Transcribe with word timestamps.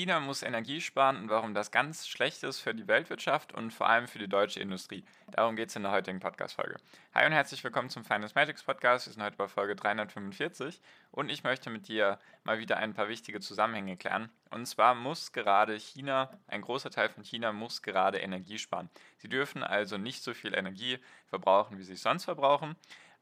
China 0.00 0.18
muss 0.18 0.42
Energie 0.42 0.80
sparen 0.80 1.18
und 1.18 1.28
warum 1.28 1.52
das 1.52 1.70
ganz 1.70 2.08
schlecht 2.08 2.42
ist 2.42 2.60
für 2.60 2.74
die 2.74 2.88
Weltwirtschaft 2.88 3.52
und 3.52 3.70
vor 3.70 3.86
allem 3.86 4.08
für 4.08 4.18
die 4.18 4.28
deutsche 4.28 4.58
Industrie. 4.58 5.04
Darum 5.30 5.56
geht 5.56 5.68
es 5.68 5.76
in 5.76 5.82
der 5.82 5.92
heutigen 5.92 6.20
Podcast-Folge. 6.20 6.76
Hi 7.12 7.26
und 7.26 7.32
herzlich 7.32 7.62
willkommen 7.62 7.90
zum 7.90 8.02
Finance 8.02 8.32
Magics 8.34 8.62
Podcast. 8.62 9.06
Wir 9.06 9.12
sind 9.12 9.22
heute 9.22 9.36
bei 9.36 9.46
Folge 9.46 9.76
345 9.76 10.80
und 11.10 11.28
ich 11.28 11.44
möchte 11.44 11.68
mit 11.68 11.86
dir 11.86 12.18
mal 12.44 12.58
wieder 12.58 12.78
ein 12.78 12.94
paar 12.94 13.10
wichtige 13.10 13.40
Zusammenhänge 13.40 13.98
klären. 13.98 14.30
Und 14.48 14.64
zwar 14.64 14.94
muss 14.94 15.32
gerade 15.32 15.74
China, 15.78 16.30
ein 16.46 16.62
großer 16.62 16.90
Teil 16.90 17.10
von 17.10 17.22
China 17.22 17.52
muss 17.52 17.82
gerade 17.82 18.20
Energie 18.20 18.58
sparen. 18.58 18.88
Sie 19.18 19.28
dürfen 19.28 19.62
also 19.62 19.98
nicht 19.98 20.22
so 20.22 20.32
viel 20.32 20.54
Energie 20.54 20.98
verbrauchen, 21.26 21.76
wie 21.76 21.84
sie 21.84 21.96
sonst 21.96 22.24
verbrauchen. 22.24 22.74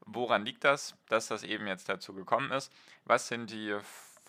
Woran 0.05 0.45
liegt 0.45 0.63
das, 0.63 0.95
dass 1.09 1.27
das 1.27 1.43
eben 1.43 1.67
jetzt 1.67 1.89
dazu 1.89 2.13
gekommen 2.13 2.51
ist? 2.53 2.71
Was 3.03 3.27
sind 3.27 3.51
die 3.51 3.77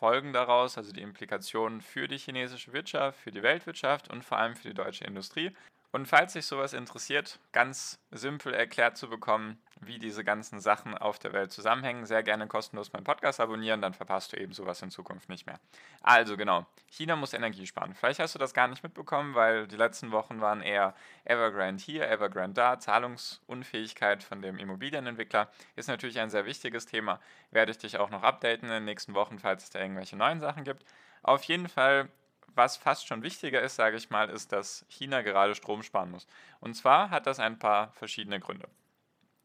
Folgen 0.00 0.32
daraus, 0.32 0.78
also 0.78 0.92
die 0.92 1.02
Implikationen 1.02 1.82
für 1.82 2.08
die 2.08 2.16
chinesische 2.16 2.72
Wirtschaft, 2.72 3.20
für 3.20 3.32
die 3.32 3.42
Weltwirtschaft 3.42 4.10
und 4.10 4.24
vor 4.24 4.38
allem 4.38 4.56
für 4.56 4.68
die 4.68 4.74
deutsche 4.74 5.04
Industrie. 5.04 5.54
Und 5.92 6.06
falls 6.06 6.34
dich 6.34 6.46
sowas 6.46 6.72
interessiert, 6.72 7.40
ganz 7.52 7.98
simpel 8.12 8.54
erklärt 8.54 8.96
zu 8.96 9.08
bekommen, 9.08 9.60
wie 9.80 9.98
diese 9.98 10.22
ganzen 10.22 10.60
Sachen 10.60 10.96
auf 10.96 11.18
der 11.18 11.32
Welt 11.32 11.52
zusammenhängen, 11.52 12.04
sehr 12.04 12.22
gerne 12.22 12.46
kostenlos 12.46 12.92
meinen 12.92 13.04
Podcast 13.04 13.40
abonnieren, 13.40 13.80
dann 13.80 13.94
verpasst 13.94 14.32
du 14.32 14.36
eben 14.36 14.52
sowas 14.52 14.82
in 14.82 14.90
Zukunft 14.90 15.28
nicht 15.28 15.46
mehr. 15.46 15.58
Also 16.02 16.36
genau, 16.36 16.66
China 16.90 17.16
muss 17.16 17.32
Energie 17.32 17.66
sparen. 17.66 17.94
Vielleicht 17.94 18.20
hast 18.20 18.34
du 18.34 18.38
das 18.38 18.54
gar 18.54 18.68
nicht 18.68 18.82
mitbekommen, 18.82 19.34
weil 19.34 19.66
die 19.66 19.76
letzten 19.76 20.12
Wochen 20.12 20.40
waren 20.40 20.60
eher 20.60 20.94
Evergrande 21.24 21.82
hier, 21.82 22.08
Evergrande 22.08 22.54
da, 22.54 22.78
Zahlungsunfähigkeit 22.78 24.22
von 24.22 24.42
dem 24.42 24.58
Immobilienentwickler 24.58 25.50
ist 25.76 25.88
natürlich 25.88 26.20
ein 26.20 26.30
sehr 26.30 26.44
wichtiges 26.46 26.86
Thema. 26.86 27.18
Werde 27.50 27.72
ich 27.72 27.78
dich 27.78 27.96
auch 27.98 28.10
noch 28.10 28.22
updaten 28.22 28.68
in 28.68 28.74
den 28.74 28.84
nächsten 28.84 29.14
Wochen, 29.14 29.38
falls 29.38 29.64
es 29.64 29.70
da 29.70 29.80
irgendwelche 29.80 30.16
neuen 30.16 30.40
Sachen 30.40 30.64
gibt. 30.64 30.84
Auf 31.22 31.42
jeden 31.44 31.68
Fall 31.68 32.10
was 32.54 32.76
fast 32.76 33.06
schon 33.06 33.22
wichtiger 33.22 33.60
ist, 33.62 33.76
sage 33.76 33.96
ich 33.96 34.10
mal, 34.10 34.28
ist, 34.30 34.52
dass 34.52 34.84
China 34.88 35.22
gerade 35.22 35.54
Strom 35.54 35.82
sparen 35.82 36.10
muss. 36.10 36.26
Und 36.60 36.74
zwar 36.74 37.10
hat 37.10 37.26
das 37.26 37.38
ein 37.38 37.58
paar 37.58 37.92
verschiedene 37.92 38.40
Gründe. 38.40 38.68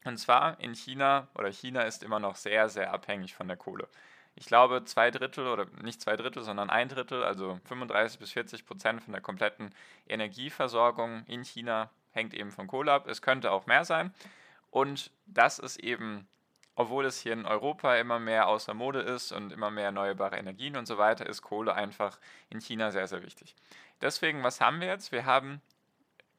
Und 0.04 0.18
zwar 0.18 0.60
in 0.60 0.74
China, 0.74 1.28
oder 1.34 1.50
China 1.50 1.82
ist 1.82 2.02
immer 2.02 2.20
noch 2.20 2.36
sehr, 2.36 2.68
sehr 2.68 2.92
abhängig 2.92 3.34
von 3.34 3.48
der 3.48 3.56
Kohle. 3.56 3.88
Ich 4.36 4.46
glaube, 4.46 4.84
zwei 4.84 5.10
Drittel 5.10 5.46
oder 5.48 5.66
nicht 5.82 6.00
zwei 6.00 6.16
Drittel, 6.16 6.42
sondern 6.42 6.70
ein 6.70 6.88
Drittel, 6.88 7.24
also 7.24 7.58
35 7.64 8.18
bis 8.18 8.32
40 8.32 8.66
Prozent 8.66 9.02
von 9.02 9.12
der 9.12 9.22
kompletten 9.22 9.74
Energieversorgung 10.06 11.24
in 11.26 11.42
China 11.42 11.90
hängt 12.12 12.34
eben 12.34 12.52
von 12.52 12.66
Kohle 12.66 12.92
ab. 12.92 13.08
Es 13.08 13.22
könnte 13.22 13.50
auch 13.50 13.66
mehr 13.66 13.84
sein. 13.84 14.12
Und 14.70 15.10
das 15.26 15.58
ist 15.58 15.78
eben 15.78 16.28
obwohl 16.76 17.06
es 17.06 17.20
hier 17.20 17.32
in 17.32 17.46
Europa 17.46 17.96
immer 17.96 18.18
mehr 18.18 18.46
außer 18.46 18.74
Mode 18.74 19.00
ist 19.00 19.32
und 19.32 19.52
immer 19.52 19.70
mehr 19.70 19.86
erneuerbare 19.86 20.36
Energien 20.36 20.76
und 20.76 20.86
so 20.86 20.98
weiter, 20.98 21.26
ist 21.26 21.42
Kohle 21.42 21.74
einfach 21.74 22.18
in 22.50 22.60
China 22.60 22.92
sehr, 22.92 23.08
sehr 23.08 23.22
wichtig. 23.22 23.56
Deswegen, 24.00 24.44
was 24.44 24.60
haben 24.60 24.80
wir 24.80 24.88
jetzt? 24.88 25.10
Wir 25.10 25.24
haben 25.24 25.60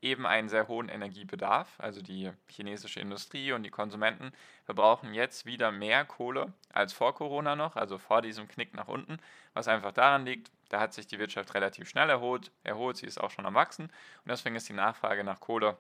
eben 0.02 0.26
einen 0.26 0.48
sehr 0.48 0.68
hohen 0.68 0.90
Energiebedarf. 0.90 1.80
Also 1.80 2.02
die 2.02 2.32
chinesische 2.50 3.00
Industrie 3.00 3.52
und 3.52 3.64
die 3.64 3.72
Konsumenten 3.72 4.32
verbrauchen 4.66 5.14
jetzt 5.14 5.46
wieder 5.46 5.72
mehr 5.72 6.06
Kohle 6.06 6.54
als 6.72 6.94
vor 6.94 7.16
Corona 7.16 7.56
noch, 7.56 7.76
also 7.76 7.98
vor 7.98 8.22
diesem 8.22 8.48
Knick 8.48 8.76
nach 8.76 8.88
unten, 8.88 9.18
was 9.54 9.68
einfach 9.68 9.92
daran 9.92 10.26
liegt, 10.26 10.52
da 10.70 10.80
hat 10.80 10.94
sich 10.94 11.08
die 11.08 11.20
Wirtschaft 11.20 11.54
relativ 11.54 11.90
schnell 11.90 12.10
erholt, 12.10 12.52
erholt, 12.64 12.98
sie 12.98 13.08
ist 13.08 13.20
auch 13.20 13.32
schon 13.32 13.46
am 13.46 13.56
Wachsen 13.56 13.86
und 13.86 14.30
deswegen 14.30 14.56
ist 14.56 14.70
die 14.70 14.74
Nachfrage 14.74 15.24
nach 15.24 15.40
Kohle 15.40 15.78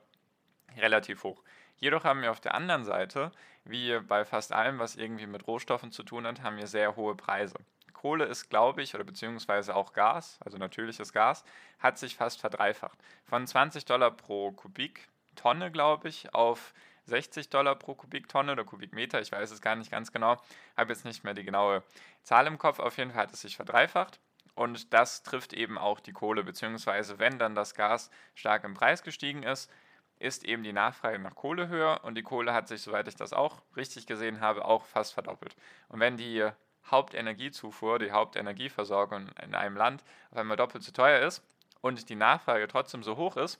relativ 0.76 1.24
hoch. 1.24 1.42
Jedoch 1.78 2.04
haben 2.04 2.22
wir 2.22 2.32
auf 2.32 2.40
der 2.40 2.56
anderen 2.56 2.86
Seite, 2.86 3.32
wie 3.64 4.00
bei 4.00 4.26
fast 4.26 4.52
allem, 4.52 4.80
was 4.80 4.96
irgendwie 4.96 5.28
mit 5.28 5.48
Rohstoffen 5.48 5.92
zu 5.92 6.04
tun 6.04 6.26
hat, 6.26 6.42
haben 6.42 6.58
wir 6.58 6.68
sehr 6.68 6.96
hohe 6.96 7.16
Preise. 7.16 7.56
Kohle 7.94 8.26
ist, 8.26 8.50
glaube 8.50 8.82
ich, 8.82 8.94
oder 8.96 9.04
beziehungsweise 9.04 9.76
auch 9.76 9.94
Gas, 9.94 10.38
also 10.46 10.58
natürliches 10.58 11.14
Gas, 11.14 11.44
hat 11.80 11.98
sich 11.98 12.16
fast 12.16 12.40
verdreifacht. 12.40 12.98
Von 13.26 13.46
20 13.46 13.86
Dollar 13.86 14.12
pro 14.12 14.52
Kubiktonne, 14.52 15.72
glaube 15.72 16.08
ich, 16.08 16.34
auf 16.34 16.74
60 17.06 17.50
Dollar 17.50 17.76
pro 17.76 17.96
Kubiktonne 17.96 18.52
oder 18.52 18.66
Kubikmeter, 18.66 19.20
ich 19.20 19.32
weiß 19.32 19.52
es 19.52 19.62
gar 19.62 19.76
nicht 19.76 19.92
ganz 19.92 20.12
genau, 20.12 20.38
habe 20.76 20.94
jetzt 20.94 21.06
nicht 21.06 21.24
mehr 21.24 21.34
die 21.34 21.44
genaue 21.44 21.84
Zahl 22.22 22.48
im 22.48 22.58
Kopf, 22.58 22.80
auf 22.80 22.98
jeden 22.98 23.12
Fall 23.12 23.24
hat 23.24 23.34
es 23.34 23.42
sich 23.42 23.56
verdreifacht. 23.56 24.20
Und 24.56 24.94
das 24.94 25.24
trifft 25.24 25.54
eben 25.54 25.78
auch 25.78 26.00
die 26.00 26.14
Kohle, 26.14 26.44
beziehungsweise 26.44 27.20
wenn 27.20 27.38
dann 27.38 27.56
das 27.56 27.76
Gas 27.76 28.10
stark 28.36 28.64
im 28.64 28.74
Preis 28.74 29.04
gestiegen 29.04 29.44
ist, 29.44 29.72
ist 30.20 30.44
eben 30.46 30.64
die 30.64 30.74
Nachfrage 30.74 31.20
nach 31.20 31.36
Kohle 31.36 31.68
höher 31.68 32.04
und 32.04 32.16
die 32.16 32.24
Kohle 32.24 32.54
hat 32.54 32.68
sich, 32.68 32.82
soweit 32.82 33.08
ich 33.08 33.16
das 33.16 33.34
auch 33.34 33.62
richtig 33.76 34.08
gesehen 34.08 34.42
habe, 34.42 34.66
auch 34.66 34.86
fast 34.86 35.14
verdoppelt. 35.14 35.56
Und 35.90 36.00
wenn 36.00 36.18
die 36.18 36.50
Hauptenergiezufuhr, 36.90 38.00
die 38.00 38.12
Hauptenergieversorgung 38.12 39.30
in 39.44 39.56
einem 39.56 39.76
Land 39.76 40.04
auf 40.32 40.38
einmal 40.38 40.58
doppelt 40.58 40.84
so 40.84 40.92
teuer 40.92 41.26
ist 41.26 41.44
und 41.82 42.10
die 42.10 42.16
Nachfrage 42.16 42.68
trotzdem 42.68 43.04
so 43.04 43.18
hoch 43.18 43.38
ist, 43.38 43.60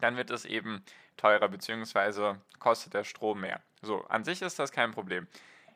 dann 0.00 0.16
wird 0.16 0.30
es 0.30 0.44
eben 0.44 0.84
teurer 1.16 1.48
bzw. 1.48 2.34
kostet 2.58 2.94
der 2.94 3.04
Strom 3.04 3.40
mehr. 3.40 3.60
So, 3.82 4.04
an 4.04 4.24
sich 4.24 4.42
ist 4.42 4.58
das 4.58 4.72
kein 4.72 4.92
Problem. 4.92 5.26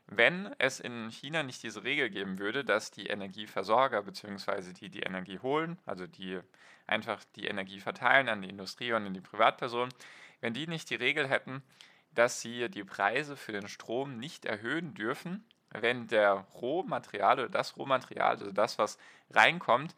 Wenn 0.07 0.55
es 0.59 0.81
in 0.81 1.11
China 1.11 1.43
nicht 1.43 1.63
diese 1.63 1.85
Regel 1.85 2.11
geben 2.11 2.39
würde, 2.39 2.65
dass 2.65 2.91
die 2.91 3.07
Energieversorger 3.07 4.03
bzw. 4.03 4.73
die 4.73 4.91
die 4.91 5.01
Energie 5.03 5.39
holen, 5.39 5.79
also 5.87 6.07
die 6.07 6.41
einfach 6.87 7.23
die 7.37 7.47
Energie 7.47 7.81
verteilen 7.81 8.29
an 8.29 8.43
die 8.43 8.51
Industrie 8.51 8.93
und 8.93 9.07
an 9.07 9.15
die 9.15 9.21
Privatpersonen, 9.21 9.95
wenn 10.41 10.55
die 10.55 10.67
nicht 10.67 10.91
die 10.91 10.97
Regel 10.97 11.29
hätten, 11.29 11.63
dass 12.11 12.41
sie 12.41 12.69
die 12.69 12.85
Preise 12.85 13.37
für 13.37 13.53
den 13.53 13.69
Strom 13.69 14.19
nicht 14.19 14.45
erhöhen 14.45 14.95
dürfen, 14.95 15.45
wenn 15.71 16.09
der 16.09 16.47
Rohmaterial 16.55 17.39
oder 17.39 17.49
das 17.49 17.77
Rohmaterial, 17.77 18.31
also 18.31 18.53
das, 18.53 18.79
was 18.79 18.99
reinkommt, 19.31 19.95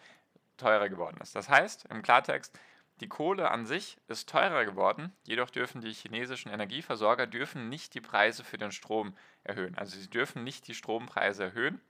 teurer 0.57 0.89
geworden 0.89 1.19
ist. 1.21 1.35
Das 1.35 1.49
heißt, 1.49 1.87
im 1.91 2.03
Klartext, 2.03 2.57
die 3.01 3.09
Kohle 3.09 3.51
an 3.51 3.67
sich 3.67 3.97
ist 4.07 4.29
teurer 4.29 4.65
geworden, 4.65 5.13
jedoch 5.25 5.51
dürfen 5.51 5.81
die 5.81 5.93
chinesischen 5.93 6.51
Energieversorger 6.51 7.27
dürfen 7.27 7.69
nicht 7.69 7.95
die 7.95 8.01
Preise 8.01 8.45
für 8.45 8.59
den 8.59 8.71
Strom 8.71 9.17
erhöhen. 9.43 9.77
Also 9.77 9.99
sie 9.99 10.09
dürfen 10.09 10.45
nicht 10.45 10.69
die 10.69 10.75
Strompreise 10.75 11.45
erhöhen, 11.45 11.81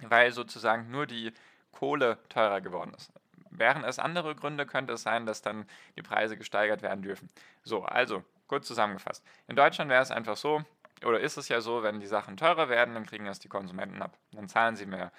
weil 0.00 0.32
sozusagen 0.32 0.90
nur 0.90 1.06
die 1.06 1.32
Kohle 1.70 2.18
teurer 2.28 2.60
geworden 2.60 2.92
ist. 2.94 3.12
Wären 3.50 3.84
es 3.84 3.98
andere 3.98 4.34
Gründe, 4.34 4.66
könnte 4.66 4.94
es 4.94 5.02
sein, 5.02 5.26
dass 5.26 5.42
dann 5.42 5.66
die 5.96 6.02
Preise 6.02 6.36
gesteigert 6.36 6.82
werden 6.82 7.02
dürfen. 7.02 7.28
So, 7.62 7.84
also 7.84 8.24
kurz 8.46 8.66
zusammengefasst. 8.66 9.24
In 9.46 9.56
Deutschland 9.56 9.90
wäre 9.90 10.02
es 10.02 10.10
einfach 10.10 10.36
so, 10.36 10.64
oder 11.04 11.20
ist 11.20 11.36
es 11.36 11.48
ja 11.48 11.60
so, 11.60 11.82
wenn 11.82 12.00
die 12.00 12.06
Sachen 12.06 12.36
teurer 12.36 12.68
werden, 12.68 12.94
dann 12.94 13.06
kriegen 13.06 13.26
es 13.26 13.38
die 13.38 13.48
Konsumenten 13.48 14.02
ab. 14.02 14.16
Dann 14.32 14.48
zahlen 14.48 14.76
sie 14.76 14.86
mehr, 14.86 15.12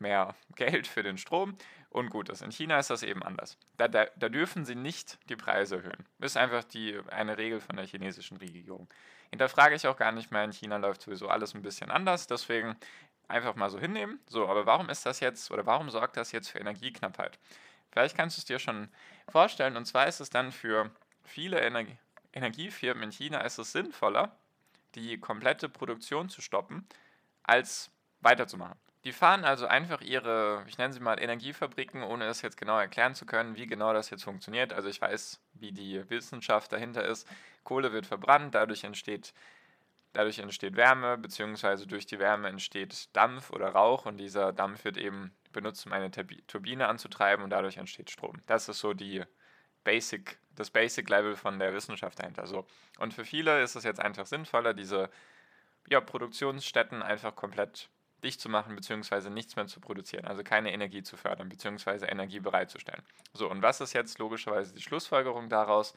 mehr 0.00 0.34
Geld 0.56 0.86
für 0.86 1.02
den 1.02 1.18
Strom 1.18 1.56
und 1.90 2.10
gut 2.10 2.28
ist. 2.28 2.42
In 2.42 2.52
China 2.52 2.78
ist 2.78 2.90
das 2.90 3.02
eben 3.02 3.22
anders. 3.22 3.58
Da, 3.76 3.88
da, 3.88 4.06
da 4.16 4.28
dürfen 4.28 4.64
sie 4.64 4.74
nicht 4.74 5.18
die 5.28 5.36
Preise 5.36 5.76
erhöhen. 5.76 6.06
Ist 6.18 6.36
einfach 6.36 6.64
die, 6.64 6.98
eine 7.08 7.38
Regel 7.38 7.60
von 7.60 7.76
der 7.76 7.86
chinesischen 7.86 8.36
Regierung. 8.36 8.88
Hinterfrage 9.30 9.74
ich 9.74 9.86
auch 9.86 9.96
gar 9.96 10.12
nicht 10.12 10.30
mehr. 10.30 10.44
In 10.44 10.52
China 10.52 10.76
läuft 10.76 11.02
sowieso 11.02 11.28
alles 11.28 11.54
ein 11.54 11.62
bisschen 11.62 11.90
anders. 11.90 12.26
Deswegen 12.26 12.76
einfach 13.28 13.54
mal 13.56 13.70
so 13.70 13.78
hinnehmen. 13.78 14.20
So, 14.28 14.48
aber 14.48 14.66
warum 14.66 14.88
ist 14.88 15.06
das 15.06 15.20
jetzt 15.20 15.50
oder 15.50 15.66
warum 15.66 15.90
sorgt 15.90 16.16
das 16.16 16.32
jetzt 16.32 16.50
für 16.50 16.58
Energieknappheit? 16.58 17.38
Vielleicht 17.90 18.16
kannst 18.16 18.36
du 18.36 18.40
es 18.40 18.44
dir 18.44 18.58
schon 18.58 18.88
vorstellen. 19.28 19.76
Und 19.76 19.86
zwar 19.86 20.06
ist 20.06 20.20
es 20.20 20.30
dann 20.30 20.52
für 20.52 20.90
viele 21.24 21.60
Energie 21.60 21.96
Energiefirmen 22.36 23.04
in 23.04 23.12
China 23.12 23.40
ist 23.40 23.58
es 23.58 23.72
sinnvoller, 23.72 24.36
die 24.94 25.18
komplette 25.18 25.70
Produktion 25.70 26.28
zu 26.28 26.42
stoppen, 26.42 26.86
als 27.42 27.90
weiterzumachen. 28.20 28.78
Die 29.06 29.12
fahren 29.12 29.44
also 29.44 29.68
einfach 29.68 30.00
ihre, 30.00 30.64
ich 30.66 30.78
nenne 30.78 30.92
sie 30.92 30.98
mal 30.98 31.22
Energiefabriken, 31.22 32.02
ohne 32.02 32.24
es 32.24 32.42
jetzt 32.42 32.56
genau 32.56 32.76
erklären 32.76 33.14
zu 33.14 33.24
können, 33.24 33.54
wie 33.54 33.68
genau 33.68 33.92
das 33.92 34.10
jetzt 34.10 34.24
funktioniert. 34.24 34.72
Also 34.72 34.88
ich 34.88 35.00
weiß, 35.00 35.40
wie 35.54 35.70
die 35.70 36.10
Wissenschaft 36.10 36.72
dahinter 36.72 37.04
ist. 37.04 37.24
Kohle 37.62 37.92
wird 37.92 38.06
verbrannt, 38.06 38.56
dadurch 38.56 38.82
entsteht 38.82 39.32
Dadurch 40.12 40.40
entsteht 40.40 40.76
Wärme, 40.76 41.18
beziehungsweise 41.18 41.86
durch 41.86 42.06
die 42.06 42.18
Wärme 42.18 42.48
entsteht 42.48 43.14
Dampf 43.14 43.50
oder 43.50 43.68
Rauch 43.68 44.06
und 44.06 44.16
dieser 44.16 44.52
Dampf 44.52 44.84
wird 44.84 44.96
eben 44.96 45.30
benutzt, 45.52 45.86
um 45.86 45.92
eine 45.92 46.10
Turbine 46.10 46.88
anzutreiben 46.88 47.44
und 47.44 47.50
dadurch 47.50 47.76
entsteht 47.76 48.10
Strom. 48.10 48.40
Das 48.46 48.68
ist 48.68 48.80
so 48.80 48.92
die 48.92 49.22
Basic, 49.84 50.38
das 50.54 50.70
Basic 50.70 51.08
Level 51.10 51.36
von 51.36 51.60
der 51.60 51.74
Wissenschaft 51.74 52.18
dahinter. 52.18 52.46
So. 52.46 52.66
Und 52.98 53.14
für 53.14 53.26
viele 53.26 53.62
ist 53.62 53.76
es 53.76 53.84
jetzt 53.84 54.00
einfach 54.00 54.26
sinnvoller, 54.26 54.74
diese 54.74 55.10
ja, 55.86 56.00
Produktionsstätten 56.00 57.02
einfach 57.02 57.36
komplett 57.36 57.90
dicht 58.22 58.40
zu 58.40 58.48
machen 58.48 58.74
bzw. 58.74 59.30
nichts 59.30 59.56
mehr 59.56 59.66
zu 59.66 59.80
produzieren, 59.80 60.26
also 60.26 60.42
keine 60.42 60.72
Energie 60.72 61.02
zu 61.02 61.16
fördern 61.16 61.48
bzw. 61.48 62.06
Energie 62.06 62.40
bereitzustellen. 62.40 63.02
So, 63.32 63.50
und 63.50 63.62
was 63.62 63.80
ist 63.80 63.92
jetzt 63.92 64.18
logischerweise 64.18 64.74
die 64.74 64.82
Schlussfolgerung 64.82 65.48
daraus? 65.48 65.94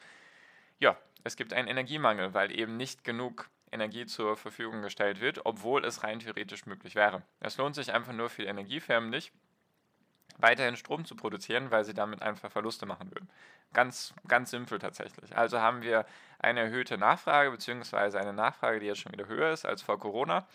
Ja, 0.78 0.96
es 1.24 1.36
gibt 1.36 1.52
einen 1.52 1.68
Energiemangel, 1.68 2.34
weil 2.34 2.56
eben 2.56 2.76
nicht 2.76 3.04
genug 3.04 3.50
Energie 3.72 4.06
zur 4.06 4.36
Verfügung 4.36 4.82
gestellt 4.82 5.20
wird, 5.20 5.44
obwohl 5.46 5.84
es 5.84 6.02
rein 6.02 6.18
theoretisch 6.18 6.66
möglich 6.66 6.94
wäre. 6.94 7.22
Es 7.40 7.56
lohnt 7.56 7.74
sich 7.74 7.92
einfach 7.92 8.12
nur 8.12 8.28
für 8.28 8.44
Energiefirmen 8.44 9.10
nicht, 9.10 9.32
weiterhin 10.38 10.76
Strom 10.76 11.04
zu 11.04 11.16
produzieren, 11.16 11.70
weil 11.70 11.84
sie 11.84 11.94
damit 11.94 12.22
einfach 12.22 12.50
Verluste 12.50 12.86
machen 12.86 13.10
würden. 13.12 13.28
Ganz, 13.72 14.14
ganz 14.26 14.50
simpel 14.50 14.78
tatsächlich. 14.78 15.36
Also 15.36 15.60
haben 15.60 15.82
wir 15.82 16.06
eine 16.38 16.60
erhöhte 16.60 16.98
Nachfrage, 16.98 17.50
beziehungsweise 17.50 18.18
eine 18.18 18.32
Nachfrage, 18.32 18.80
die 18.80 18.86
jetzt 18.86 19.00
schon 19.00 19.12
wieder 19.12 19.28
höher 19.28 19.52
ist 19.52 19.64
als 19.64 19.82
vor 19.82 20.00
Corona. 20.00 20.46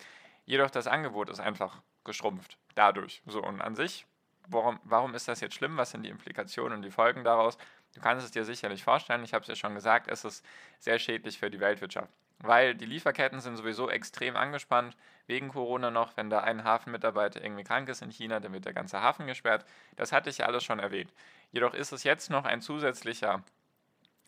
Jedoch 0.46 0.70
das 0.70 0.88
Angebot 0.88 1.30
ist 1.30 1.40
einfach 1.40 1.82
geschrumpft 2.04 2.58
dadurch. 2.76 3.22
So 3.26 3.42
und 3.44 3.62
an 3.62 3.76
sich, 3.76 4.06
warum, 4.48 4.80
warum 4.84 5.16
ist 5.16 5.28
das 5.28 5.42
jetzt 5.42 5.56
schlimm? 5.56 5.78
Was 5.78 5.92
sind 5.92 6.04
die 6.04 6.10
Implikationen 6.10 6.78
und 6.78 6.82
die 6.84 6.92
Folgen 6.92 7.24
daraus? 7.24 7.58
Du 7.94 8.02
kannst 8.02 8.26
es 8.26 8.32
dir 8.32 8.46
sicherlich 8.46 8.84
vorstellen, 8.84 9.24
ich 9.24 9.34
habe 9.34 9.42
es 9.44 9.48
ja 9.48 9.56
schon 9.56 9.74
gesagt, 9.74 10.10
es 10.10 10.26
ist 10.26 10.46
sehr 10.80 11.00
schädlich 11.00 11.40
für 11.40 11.50
die 11.50 11.60
Weltwirtschaft. 11.60 12.12
Weil 12.40 12.76
die 12.76 12.86
Lieferketten 12.86 13.40
sind 13.40 13.56
sowieso 13.56 13.90
extrem 13.90 14.36
angespannt, 14.36 14.98
wegen 15.26 15.50
Corona 15.50 15.90
noch. 15.90 16.18
Wenn 16.18 16.30
da 16.30 16.42
ein 16.42 16.66
Hafenmitarbeiter 16.66 17.42
irgendwie 17.42 17.64
krank 17.64 17.88
ist 17.88 18.02
in 18.02 18.12
China, 18.12 18.42
dann 18.42 18.52
wird 18.52 18.66
der 18.66 18.74
ganze 18.74 19.02
Hafen 19.02 19.26
gesperrt. 19.26 19.66
Das 19.96 20.12
hatte 20.12 20.30
ich 20.30 20.40
ja 20.40 20.46
alles 20.46 20.64
schon 20.64 20.80
erwähnt. 20.80 21.12
Jedoch 21.52 21.74
ist 21.74 21.94
es 21.94 22.04
jetzt 22.04 22.30
noch 22.30 22.44
ein 22.44 22.62
zusätzlicher 22.62 23.42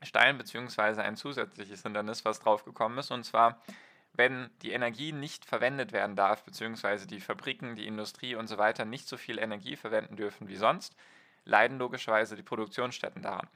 Stein 0.01 0.37
bzw. 0.37 1.01
ein 1.01 1.17
zusätzliches 1.17 1.83
Hindernis, 1.83 2.23
was 2.23 2.39
draufgekommen 2.39 2.97
ist. 2.97 3.11
Und 3.11 3.25
zwar, 3.25 3.61
wenn 4.17 4.49
die 4.61 4.71
Energie 4.71 5.13
nicht 5.13 5.45
verwendet 5.45 5.93
werden 5.93 6.15
darf, 6.15 6.43
beziehungsweise 6.43 7.07
die 7.07 7.21
Fabriken, 7.21 7.75
die 7.75 7.87
Industrie 7.87 8.35
und 8.35 8.47
so 8.47 8.57
weiter 8.57 8.83
nicht 8.83 9.07
so 9.07 9.15
viel 9.15 9.39
Energie 9.39 9.75
verwenden 9.75 10.15
dürfen 10.15 10.47
wie 10.47 10.55
sonst, 10.55 10.95
leiden 11.45 11.77
logischerweise 11.77 12.35
die 12.35 12.43
Produktionsstätten 12.43 13.21
daran. 13.21 13.47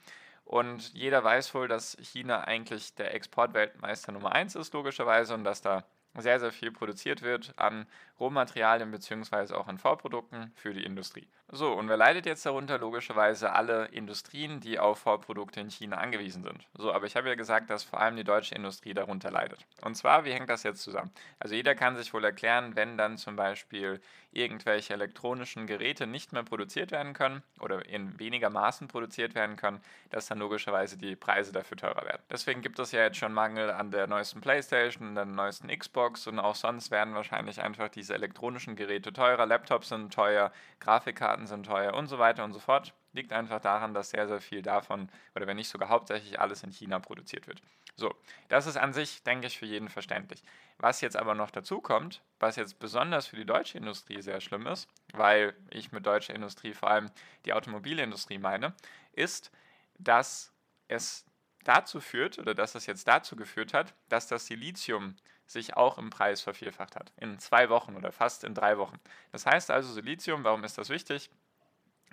Und 0.46 0.94
jeder 0.94 1.24
weiß 1.24 1.54
wohl, 1.54 1.68
dass 1.68 1.98
China 2.02 2.44
eigentlich 2.44 2.96
der 2.96 3.14
Exportweltmeister 3.14 4.12
Nummer 4.12 4.34
1 4.34 4.56
ist, 4.56 4.74
logischerweise, 4.74 5.34
und 5.34 5.44
dass 5.44 5.62
da 5.62 5.84
sehr, 6.18 6.40
sehr 6.40 6.52
viel 6.52 6.72
produziert 6.72 7.22
wird 7.22 7.54
an 7.58 7.86
Rohmaterialien 8.20 8.92
bzw. 8.92 9.54
auch 9.54 9.68
an 9.68 9.78
Vorprodukten 9.78 10.52
für 10.56 10.74
die 10.74 10.84
Industrie. 10.84 11.28
So, 11.54 11.74
und 11.74 11.90
wer 11.90 11.98
leidet 11.98 12.26
jetzt 12.26 12.46
darunter? 12.46 12.78
Logischerweise 12.78 13.52
alle 13.52 13.86
Industrien, 13.88 14.62
die 14.62 14.80
auf 14.80 15.00
Vorprodukte 15.00 15.60
in 15.60 15.70
China 15.70 15.98
angewiesen 15.98 16.44
sind. 16.44 16.66
So, 16.78 16.94
aber 16.94 17.08
ich 17.08 17.16
habe 17.18 17.28
ja 17.28 17.36
gesagt, 17.36 17.70
dass 17.70 17.84
vor 17.84 18.00
allem 18.00 18.16
die 18.16 18.24
deutsche 18.24 18.56
Industrie 18.56 18.94
darunter 18.94 19.32
leidet. 19.32 19.66
Und 19.82 19.96
zwar, 19.96 20.24
wie 20.24 20.32
hängt 20.32 20.50
das 20.50 20.64
jetzt 20.64 20.82
zusammen? 20.82 21.12
Also 21.40 21.56
jeder 21.56 21.76
kann 21.76 21.98
sich 21.98 22.14
wohl 22.14 22.24
erklären, 22.24 22.76
wenn 22.76 22.98
dann 22.98 23.18
zum 23.18 23.36
Beispiel 23.36 24.00
irgendwelche 24.32 24.94
elektronischen 24.94 25.68
Geräte 25.68 26.08
nicht 26.08 26.32
mehr 26.32 26.44
produziert 26.44 26.92
werden 26.92 27.14
können 27.14 27.44
oder 27.60 27.86
in 27.86 28.18
weniger 28.18 28.50
Maßen 28.50 28.88
produziert 28.88 29.36
werden 29.36 29.58
können, 29.58 29.82
dass 30.10 30.28
dann 30.28 30.40
logischerweise 30.40 30.98
die 30.98 31.18
Preise 31.18 31.52
dafür 31.52 31.76
teurer 31.76 32.06
werden. 32.06 32.22
Deswegen 32.30 32.62
gibt 32.62 32.80
es 32.80 32.94
ja 32.94 33.02
jetzt 33.02 33.18
schon 33.18 33.34
Mangel 33.34 33.72
an 33.72 33.92
der 33.92 34.08
neuesten 34.08 34.40
PlayStation, 34.40 35.10
an 35.10 35.16
der 35.16 35.26
neuesten 35.26 35.68
Xbox 35.68 36.01
und 36.28 36.40
auch 36.40 36.56
sonst 36.56 36.92
werden 36.92 37.14
wahrscheinlich 37.14 37.62
einfach 37.62 37.90
diese 37.90 38.14
elektronischen 38.14 38.76
Geräte 38.76 39.14
teurer. 39.14 39.46
Laptops 39.46 39.90
sind 39.90 40.14
teuer, 40.14 40.52
Grafikkarten 40.80 41.48
sind 41.48 41.66
teuer 41.66 41.94
und 41.94 42.08
so 42.08 42.20
weiter 42.20 42.44
und 42.44 42.54
so 42.54 42.60
fort. 42.60 42.94
Liegt 43.14 43.34
einfach 43.34 43.60
daran, 43.60 43.94
dass 43.94 44.12
sehr, 44.12 44.28
sehr 44.28 44.40
viel 44.40 44.62
davon, 44.62 45.10
oder 45.36 45.46
wenn 45.46 45.58
nicht 45.58 45.70
sogar 45.70 45.90
hauptsächlich 45.90 46.40
alles 46.40 46.64
in 46.64 46.72
China 46.72 47.00
produziert 47.00 47.48
wird. 47.48 47.62
So, 47.96 48.16
das 48.48 48.68
ist 48.68 48.78
an 48.78 48.94
sich, 48.94 49.22
denke 49.24 49.48
ich, 49.48 49.58
für 49.60 49.66
jeden 49.66 49.90
verständlich. 49.90 50.44
Was 50.78 51.02
jetzt 51.02 51.18
aber 51.18 51.36
noch 51.36 51.52
dazu 51.52 51.82
kommt, 51.82 52.22
was 52.40 52.56
jetzt 52.56 52.80
besonders 52.80 53.28
für 53.28 53.36
die 53.36 53.46
deutsche 53.46 53.78
Industrie 53.78 54.22
sehr 54.22 54.42
schlimm 54.42 54.66
ist, 54.66 54.88
weil 55.14 55.54
ich 55.70 55.92
mit 55.92 56.06
deutscher 56.06 56.34
Industrie 56.34 56.74
vor 56.74 56.90
allem 56.90 57.12
die 57.46 57.54
Automobilindustrie 57.54 58.40
meine, 58.40 58.74
ist, 59.14 59.52
dass 60.00 60.54
es 60.88 61.26
dazu 61.64 62.00
führt, 62.00 62.40
oder 62.40 62.56
dass 62.56 62.76
es 62.76 62.86
jetzt 62.86 63.08
dazu 63.08 63.36
geführt 63.36 63.74
hat, 63.74 63.94
dass 64.10 64.28
das 64.28 64.48
Silizium 64.48 65.16
sich 65.52 65.76
auch 65.76 65.98
im 65.98 66.10
Preis 66.10 66.42
vervierfacht 66.42 66.96
hat. 66.96 67.12
In 67.18 67.40
zwei 67.40 67.70
Wochen 67.70 67.96
oder 67.96 68.12
fast 68.12 68.44
in 68.44 68.54
drei 68.54 68.78
Wochen. 68.78 69.00
Das 69.32 69.46
heißt 69.46 69.72
also 69.72 69.92
Silizium, 69.92 70.44
warum 70.44 70.64
ist 70.64 70.78
das 70.78 70.90
wichtig? 70.90 71.30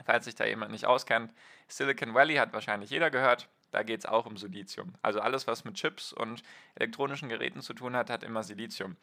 Falls 0.05 0.25
sich 0.25 0.35
da 0.35 0.45
jemand 0.45 0.71
nicht 0.71 0.87
auskennt, 0.87 1.33
Silicon 1.67 2.15
Valley 2.15 2.37
hat 2.37 2.53
wahrscheinlich 2.53 2.91
jeder 2.91 3.11
gehört. 3.11 3.49
Da 3.71 3.83
geht 3.83 4.01
es 4.01 4.07
auch 4.07 4.27
um 4.27 4.37
Silizium. 4.37 4.95
Also 5.03 5.21
alles, 5.21 5.47
was 5.47 5.65
mit 5.65 5.75
Chips 5.75 6.13
und 6.13 6.43
elektronischen 6.75 7.29
Geräten 7.29 7.61
zu 7.61 7.75
tun 7.75 7.97
hat, 7.97 8.09
hat 8.09 8.23
immer 8.23 8.43
Silizium. 8.43 8.97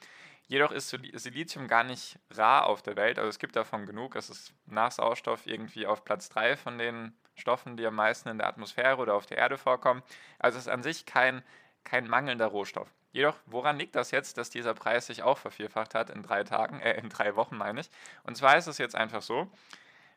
Jedoch 0.48 0.72
ist 0.72 0.90
Silizium 0.90 1.68
gar 1.68 1.84
nicht 1.84 2.20
rar 2.32 2.68
auf 2.68 2.82
der 2.82 2.96
Welt. 2.96 3.18
Also 3.18 3.30
es 3.30 3.40
gibt 3.40 3.56
davon 3.56 3.86
genug. 3.86 4.16
Es 4.16 4.30
ist 4.30 4.54
nach 4.66 4.92
Sauerstoff 4.92 5.48
irgendwie 5.48 5.86
auf 5.86 6.04
Platz 6.04 6.30
3 6.30 6.56
von 6.56 6.78
den 6.78 7.14
Stoffen, 7.36 7.78
die 7.78 7.86
am 7.86 7.96
meisten 7.96 8.30
in 8.30 8.38
der 8.38 8.48
Atmosphäre 8.48 8.98
oder 8.98 9.16
auf 9.16 9.26
der 9.26 9.38
Erde 9.38 9.58
vorkommen. 9.58 10.04
Also 10.40 10.58
es 10.58 10.66
ist 10.66 10.72
an 10.72 10.84
sich 10.84 11.06
kein, 11.06 11.44
kein 11.86 12.08
mangelnder 12.08 12.48
Rohstoff. 12.48 12.90
Jedoch, 13.12 13.38
woran 13.46 13.78
liegt 13.78 13.96
das 13.96 14.12
jetzt, 14.12 14.38
dass 14.38 14.50
dieser 14.50 14.74
Preis 14.74 15.08
sich 15.08 15.24
auch 15.24 15.38
vervierfacht 15.38 15.96
hat 15.96 16.10
in 16.10 16.22
drei 16.22 16.44
Tagen, 16.44 16.82
äh, 16.82 17.00
in 17.00 17.08
drei 17.08 17.38
Wochen 17.38 17.56
meine 17.56 17.80
ich? 17.80 17.90
Und 18.24 18.36
zwar 18.36 18.58
ist 18.58 18.68
es 18.68 18.78
jetzt 18.78 18.96
einfach 18.96 19.22
so, 19.22 19.50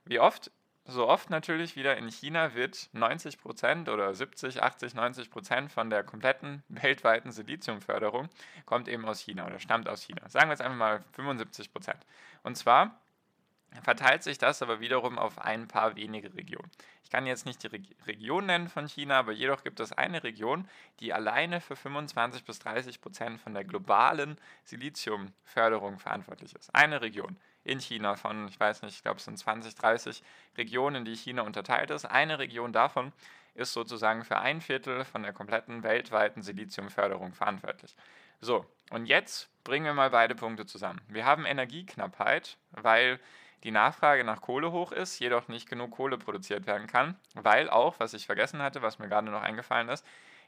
wie 0.04 0.18
oft, 0.18 0.50
so 0.84 1.06
oft 1.06 1.30
natürlich 1.30 1.76
wieder 1.76 1.96
in 1.96 2.08
China 2.08 2.54
wird 2.54 2.90
90% 2.94 3.88
oder 3.88 4.12
70, 4.14 4.62
80, 4.62 4.94
90% 4.94 5.68
von 5.68 5.90
der 5.90 6.02
kompletten 6.02 6.64
weltweiten 6.68 7.30
Siliziumförderung 7.30 8.28
kommt 8.64 8.88
eben 8.88 9.04
aus 9.04 9.20
China 9.20 9.46
oder 9.46 9.60
stammt 9.60 9.88
aus 9.88 10.02
China. 10.02 10.28
Sagen 10.28 10.48
wir 10.48 10.54
jetzt 10.54 10.62
einfach 10.62 10.76
mal 10.76 11.04
75% 11.16 11.94
Und 12.42 12.56
zwar 12.56 12.98
verteilt 13.82 14.22
sich 14.22 14.38
das 14.38 14.62
aber 14.62 14.80
wiederum 14.80 15.18
auf 15.18 15.38
ein 15.38 15.68
paar 15.68 15.96
wenige 15.96 16.34
Regionen. 16.34 16.70
Ich 17.04 17.10
kann 17.10 17.26
jetzt 17.26 17.46
nicht 17.46 17.62
die 17.62 17.68
Re 17.68 17.80
Region 18.06 18.46
nennen 18.46 18.68
von 18.68 18.86
China, 18.86 19.18
aber 19.18 19.32
jedoch 19.32 19.62
gibt 19.64 19.80
es 19.80 19.92
eine 19.92 20.22
Region, 20.22 20.68
die 21.00 21.12
alleine 21.12 21.60
für 21.60 21.76
25 21.76 22.44
bis 22.44 22.58
30 22.58 23.00
Prozent 23.00 23.40
von 23.40 23.54
der 23.54 23.64
globalen 23.64 24.38
Siliziumförderung 24.64 25.98
verantwortlich 25.98 26.54
ist. 26.54 26.74
Eine 26.74 27.00
Region 27.00 27.36
in 27.64 27.80
China 27.80 28.16
von, 28.16 28.48
ich 28.48 28.58
weiß 28.58 28.82
nicht, 28.82 28.96
ich 28.96 29.02
glaube 29.02 29.18
es 29.18 29.24
sind 29.24 29.38
20, 29.38 29.74
30 29.74 30.22
Regionen, 30.56 30.96
in 30.96 31.04
die 31.04 31.16
China 31.16 31.42
unterteilt 31.42 31.90
ist. 31.90 32.04
Eine 32.04 32.38
Region 32.38 32.72
davon 32.72 33.12
ist 33.54 33.72
sozusagen 33.72 34.24
für 34.24 34.38
ein 34.38 34.60
Viertel 34.60 35.04
von 35.04 35.22
der 35.22 35.32
kompletten 35.32 35.82
weltweiten 35.82 36.42
Siliziumförderung 36.42 37.32
verantwortlich. 37.32 37.94
So, 38.40 38.64
und 38.90 39.06
jetzt 39.06 39.48
bringen 39.64 39.86
wir 39.86 39.94
mal 39.94 40.10
beide 40.10 40.34
Punkte 40.34 40.64
zusammen. 40.64 41.00
Wir 41.08 41.24
haben 41.24 41.44
Energieknappheit, 41.44 42.56
weil 42.70 43.18
die 43.64 43.70
Nachfrage 43.70 44.24
nach 44.24 44.40
Kohle 44.40 44.72
hoch 44.72 44.92
ist, 44.92 45.18
jedoch 45.18 45.48
nicht 45.48 45.68
genug 45.68 45.92
Kohle 45.92 46.18
produziert 46.18 46.66
werden 46.66 46.86
kann, 46.86 47.16
weil 47.34 47.68
auch, 47.70 47.98
was 47.98 48.14
ich 48.14 48.26
vergessen 48.26 48.62
hatte, 48.62 48.82
was 48.82 48.98
mir 48.98 49.08
gerade 49.08 49.30
noch 49.30 49.42
eingefallen 49.42 49.88
ist, 49.88 50.04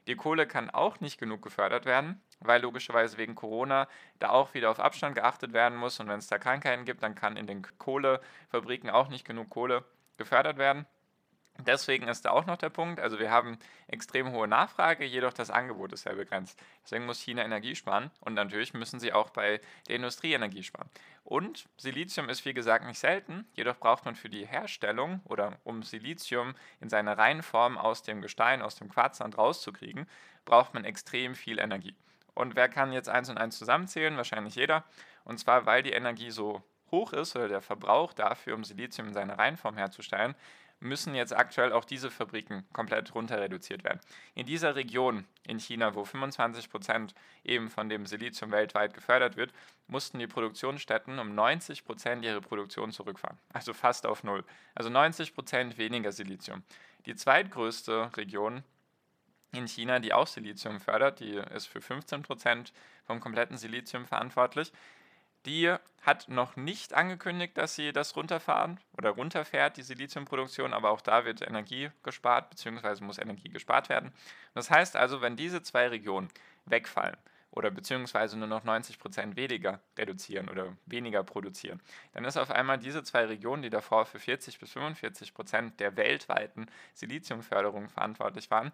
die 0.07 0.17
Kohle 0.17 0.47
kann 0.47 0.71
auch 0.71 1.00
nicht 1.00 1.19
genug 1.19 1.43
gefördert 1.43 1.85
werden, 1.85 2.23
weil 2.40 2.62
logischerweise 2.62 3.19
wegen 3.19 3.35
Corona 3.35 3.87
da 4.19 4.31
auch 4.31 4.55
wieder 4.55 4.71
auf 4.71 4.81
Abstand 4.81 5.14
geachtet 5.14 5.52
werden 5.52 5.76
muss 5.76 6.00
und 6.00 6.09
wenn 6.09 6.19
es 6.19 6.26
da 6.26 6.38
Krankheiten 6.38 6.85
gibt, 6.85 7.02
dann 7.02 7.14
kann 7.14 7.37
in 7.37 7.47
den 7.47 7.67
Kohlefabriken 7.79 8.90
auch 8.90 9.09
nicht 9.09 9.26
genug 9.26 9.50
Kohle 9.50 9.85
gefördert 10.17 10.57
werden. 10.57 10.87
Deswegen 11.59 12.09
ist 12.09 12.25
da 12.25 12.30
auch 12.30 12.47
noch 12.47 12.57
der 12.57 12.71
Punkt, 12.71 13.00
also 13.00 13.19
wir 13.19 13.30
haben 13.30 13.59
extrem 13.87 14.33
hohe 14.33 14.49
Nachfrage, 14.49 15.04
jedoch 15.04 15.33
das 15.33 15.50
Angebot 15.50 15.92
ist 15.92 16.02
sehr 16.02 16.14
begrenzt. 16.14 16.59
Deswegen 16.85 17.07
muss 17.07 17.21
China 17.21 17.45
Energie 17.45 17.75
sparen 17.76 18.11
und 18.21 18.35
natürlich 18.35 18.73
müssen 18.73 18.99
sie 18.99 19.12
auch 19.12 19.30
bei 19.30 19.61
der 19.88 19.97
Industrie 19.97 20.33
Energie 20.33 20.62
sparen. 20.62 20.88
Und 21.25 21.69
Silizium 21.76 22.28
ist 22.28 22.45
wie 22.45 22.54
gesagt 22.54 22.87
nicht 22.87 22.99
selten, 22.99 23.47
jedoch 23.54 23.76
braucht 23.76 24.04
man 24.04 24.14
für 24.14 24.30
die 24.30 24.47
Herstellung 24.47 25.21
oder 25.25 25.59
um 25.64 25.83
Silizium 25.83 26.54
in 26.80 26.88
seiner 26.88 27.19
reinen 27.19 27.42
Form 27.42 27.76
aus 27.76 28.02
dem 28.02 28.23
Gestein, 28.23 28.62
aus 28.62 28.76
dem 28.76 28.88
Quarzsand 28.88 29.37
rauszukriegen, 29.37 30.07
braucht 30.45 30.73
man 30.73 30.85
extrem 30.85 31.35
viel 31.35 31.59
Energie. 31.59 31.95
Und 32.35 32.57
wer 32.57 32.69
kann 32.69 32.92
jetzt 32.92 33.09
eins 33.09 33.28
und 33.28 33.38
eins 33.38 33.59
zusammenzählen? 33.59 34.16
Wahrscheinlich 34.16 34.54
jeder. 34.54 34.85
Und 35.25 35.38
zwar, 35.38 35.66
weil 35.66 35.83
die 35.83 35.92
Energie 35.92 36.30
so 36.30 36.62
hoch 36.90 37.12
ist 37.12 37.37
oder 37.37 37.49
der 37.49 37.61
Verbrauch 37.61 38.12
dafür, 38.12 38.54
um 38.54 38.64
Silizium 38.64 39.09
in 39.09 39.14
seiner 39.14 39.38
Reinform 39.38 39.76
herzustellen, 39.76 40.35
müssen 40.81 41.15
jetzt 41.15 41.37
aktuell 41.37 41.73
auch 41.73 41.85
diese 41.85 42.11
Fabriken 42.11 42.67
komplett 42.73 43.15
runter 43.15 43.41
reduziert 43.41 43.85
werden. 43.85 44.01
In 44.35 44.47
dieser 44.47 44.75
Region 44.75 45.27
in 45.47 45.59
China, 45.59 45.95
wo 45.95 46.05
25 46.05 46.71
Prozent 46.71 47.15
eben 47.45 47.69
von 47.71 47.89
dem 47.89 48.07
Silizium 48.07 48.51
weltweit 48.51 48.95
gefördert 48.95 49.37
wird, 49.37 49.53
mussten 49.87 50.19
die 50.19 50.27
Produktionsstätten 50.27 51.19
um 51.19 51.35
90 51.35 51.85
Prozent 51.85 52.25
ihre 52.25 52.41
Produktion 52.41 52.93
zurückfahren. 52.93 53.39
Also 53.53 53.75
fast 53.75 54.07
auf 54.07 54.25
Null. 54.25 54.45
Also 54.75 54.91
90 54.91 55.35
Prozent 55.35 55.79
weniger 55.79 56.13
Silizium. 56.13 56.63
Die 57.07 57.15
zweitgrößte 57.15 58.11
Region 58.17 58.65
in 59.53 59.67
China, 59.67 59.99
die 59.99 60.13
auch 60.13 60.27
Silizium 60.27 60.81
fördert, 60.81 61.21
die 61.21 61.35
ist 61.55 61.67
für 61.67 61.81
15 61.81 62.23
Prozent 62.23 62.73
vom 63.05 63.21
kompletten 63.21 63.57
Silizium 63.57 64.07
verantwortlich. 64.07 64.73
Die 65.47 65.75
hat 66.03 66.29
noch 66.29 66.57
nicht 66.57 66.95
angekündigt, 66.95 67.57
dass 67.57 67.75
sie 67.75 67.93
das 67.93 68.17
runterfahren 68.17 68.79
oder 68.97 69.11
runterfährt, 69.11 69.77
die 69.77 69.83
Siliziumproduktion, 69.83 70.73
aber 70.73 70.91
auch 70.91 71.01
da 71.01 71.25
wird 71.25 71.43
Energie 71.43 71.91
gespart, 72.03 72.51
beziehungsweise 72.51 73.05
muss 73.05 73.19
Energie 73.19 73.49
gespart 73.49 73.89
werden. 73.89 74.13
Das 74.55 74.71
heißt 74.71 74.97
also, 74.97 75.21
wenn 75.21 75.37
diese 75.37 75.63
zwei 75.63 75.89
Regionen 75.89 76.29
wegfallen, 76.67 77.17
oder 77.53 77.71
beziehungsweise 77.71 78.39
nur 78.39 78.49
noch 78.49 78.65
90% 78.65 79.37
weniger 79.37 79.81
reduzieren 79.99 80.49
oder 80.49 80.77
weniger 80.87 81.23
produzieren, 81.25 81.81
dann 82.13 82.25
ist 82.25 82.37
auf 82.37 82.51
einmal 82.51 82.79
diese 82.79 83.03
zwei 83.03 83.25
Regionen, 83.25 83.63
die 83.63 83.71
davor 83.71 84.07
für 84.07 84.19
40 84.19 84.59
bis 84.59 84.77
45% 84.77 85.77
der 85.77 85.97
weltweiten 85.97 86.67
Siliziumförderung 86.95 87.89
verantwortlich 87.89 88.51
waren, 88.51 88.73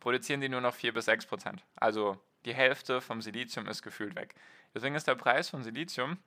produzieren 0.00 0.40
die 0.40 0.48
nur 0.48 0.60
noch 0.60 0.74
4 0.74 0.94
bis 0.94 1.08
6%. 1.08 1.58
Also 1.76 2.18
die 2.44 2.54
Hälfte 2.54 3.00
vom 3.00 3.22
Silizium 3.22 3.66
ist 3.68 3.82
gefühlt 3.82 4.16
weg. 4.16 4.34
Deswegen 4.74 4.94
ist 4.94 5.06
der 5.06 5.14
Preis 5.14 5.48
von 5.48 5.62
Silizium 5.62 6.18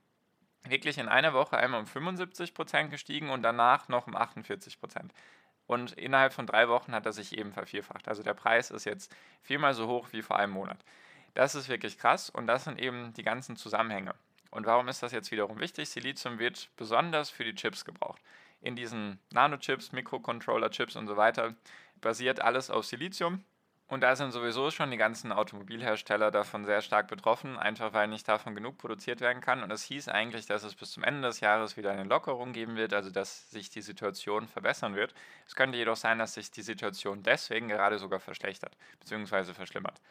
wirklich 0.63 0.97
in 0.97 1.07
einer 1.07 1.33
Woche 1.33 1.57
einmal 1.57 1.79
um 1.79 1.85
75% 1.85 2.87
gestiegen 2.87 3.29
und 3.29 3.43
danach 3.43 3.87
noch 3.87 4.07
um 4.07 4.15
48%. 4.15 5.09
Und 5.65 5.91
innerhalb 5.93 6.33
von 6.33 6.47
drei 6.47 6.69
Wochen 6.69 6.93
hat 6.93 7.05
er 7.05 7.13
sich 7.13 7.37
eben 7.37 7.51
vervierfacht. 7.51 8.07
Also 8.07 8.23
der 8.23 8.33
Preis 8.33 8.71
ist 8.71 8.85
jetzt 8.85 9.13
viermal 9.41 9.73
so 9.73 9.87
hoch 9.87 10.07
wie 10.11 10.21
vor 10.21 10.37
einem 10.37 10.53
Monat. 10.53 10.79
Das 11.33 11.55
ist 11.55 11.69
wirklich 11.69 11.97
krass 11.97 12.29
und 12.29 12.47
das 12.47 12.63
sind 12.63 12.79
eben 12.79 13.13
die 13.13 13.23
ganzen 13.23 13.57
Zusammenhänge. 13.57 14.15
Und 14.49 14.65
warum 14.65 14.87
ist 14.87 15.03
das 15.03 15.11
jetzt 15.11 15.29
wiederum 15.31 15.59
wichtig? 15.59 15.89
Silizium 15.89 16.39
wird 16.39 16.69
besonders 16.77 17.29
für 17.29 17.43
die 17.43 17.53
Chips 17.53 17.83
gebraucht. 17.83 18.21
In 18.61 18.75
diesen 18.75 19.19
Nanochips, 19.31 19.91
Mikrocontroller-Chips 19.91 20.95
und 20.95 21.07
so 21.07 21.17
weiter 21.17 21.53
basiert 22.01 22.39
alles 22.39 22.69
auf 22.69 22.85
Silizium. 22.85 23.43
Und 23.89 24.01
da 24.01 24.17
sind 24.17 24.31
sowieso 24.31 24.69
schon 24.69 24.91
die 24.91 24.97
ganzen 24.97 25.31
Automobilhersteller 25.31 26.29
davon 26.29 26.65
sehr 26.65 26.81
stark 26.81 27.07
betroffen, 27.07 27.57
einfach 27.57 27.93
weil 27.93 28.09
nicht 28.09 28.27
davon 28.27 28.53
genug 28.53 28.77
produziert 28.77 29.21
werden 29.21 29.41
kann. 29.41 29.63
Und 29.63 29.71
es 29.71 29.83
hieß 29.83 30.09
eigentlich, 30.09 30.45
dass 30.45 30.63
es 30.63 30.75
bis 30.75 30.91
zum 30.91 31.05
Ende 31.05 31.21
des 31.21 31.39
Jahres 31.39 31.77
wieder 31.77 31.91
eine 31.91 32.03
Lockerung 32.03 32.51
geben 32.51 32.75
wird, 32.75 32.93
also 32.93 33.09
dass 33.09 33.49
sich 33.49 33.69
die 33.69 33.81
Situation 33.81 34.49
verbessern 34.49 34.95
wird. 34.95 35.13
Es 35.45 35.55
könnte 35.55 35.77
jedoch 35.77 35.95
sein, 35.95 36.19
dass 36.19 36.33
sich 36.33 36.51
die 36.51 36.63
Situation 36.63 37.23
deswegen 37.23 37.69
gerade 37.69 37.97
sogar 37.97 38.19
verschlechtert 38.19 38.75
bzw. 38.99 39.53
verschlimmert. 39.53 40.01